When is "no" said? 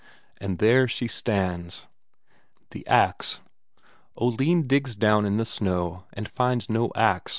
6.71-6.91